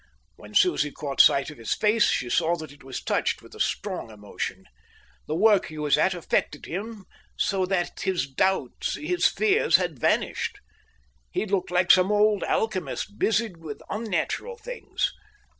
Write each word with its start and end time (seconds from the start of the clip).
When 0.35 0.55
Susie 0.55 0.89
caught 0.89 1.21
sight 1.21 1.51
of 1.51 1.59
his 1.59 1.75
face, 1.75 2.05
she 2.09 2.27
saw 2.27 2.55
that 2.55 2.71
it 2.71 2.83
was 2.83 3.03
touched 3.03 3.43
with 3.43 3.53
a 3.53 3.59
strong 3.59 4.09
emotion. 4.09 4.65
The 5.27 5.35
work 5.35 5.67
he 5.67 5.77
was 5.77 5.95
at 5.95 6.15
affected 6.15 6.65
him 6.65 7.05
so 7.37 7.67
that 7.67 7.99
his 7.99 8.25
doubts, 8.27 8.95
his 8.95 9.27
fears, 9.27 9.75
had 9.75 9.99
vanished. 9.99 10.59
He 11.29 11.45
looked 11.45 11.69
like 11.69 11.91
some 11.91 12.11
old 12.11 12.41
alchemist 12.45 13.19
busied 13.19 13.57
with 13.57 13.83
unnatural 13.91 14.57
things. 14.57 15.11